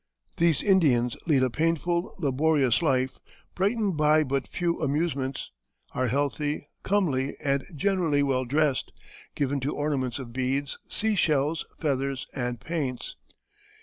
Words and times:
These 0.37 0.63
Indians 0.63 1.15
lead 1.27 1.43
a 1.43 1.51
painful, 1.51 2.15
laborious 2.17 2.81
life, 2.81 3.19
brightened 3.53 3.97
by 3.97 4.23
but 4.23 4.47
few 4.47 4.81
amusements; 4.81 5.51
are 5.91 6.07
healthy, 6.07 6.65
comely, 6.81 7.35
and 7.39 7.63
generally 7.75 8.23
well 8.23 8.43
dressed; 8.45 8.91
given 9.35 9.59
to 9.59 9.75
ornaments 9.75 10.17
of 10.17 10.33
beads, 10.33 10.79
sea 10.89 11.13
shells, 11.13 11.67
feathers, 11.79 12.25
and 12.33 12.59
paints. 12.59 13.15